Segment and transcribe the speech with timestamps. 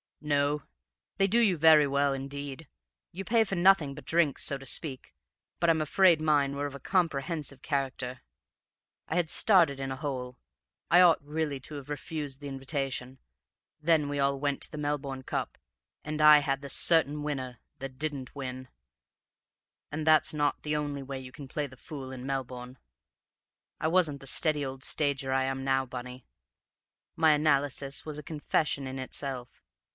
[0.23, 0.63] "...No,
[1.17, 2.67] they do you very well, indeed.
[3.11, 5.15] You pay for nothing but drinks, so to speak,
[5.59, 8.21] but I'm afraid mine were of a comprehensive character.
[9.07, 10.37] I had started in a hole,
[10.91, 13.17] I ought really to have refused the invitation;
[13.79, 15.57] then we all went to the Melbourne Cup,
[16.03, 18.69] and I had the certain winner that didn't win,
[19.91, 22.77] and that's not the only way you can play the fool in Melbourne.
[23.79, 26.25] I wasn't the steady old stager I am now, Bunny;
[27.15, 29.63] my analysis was a confession in itself.